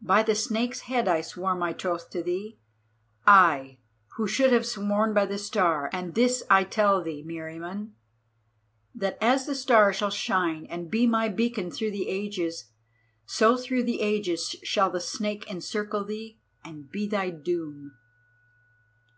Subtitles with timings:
[0.00, 2.58] By the Snake's head I swore my troth to thee,
[3.26, 3.76] I,
[4.16, 7.90] who should have sworn by the Star; and this I tell thee, Meriamun,
[8.94, 12.70] that as the Star shall shine and be my beacon through the ages,
[13.26, 17.92] so through the ages shall the Snake encircle thee and be thy doom!"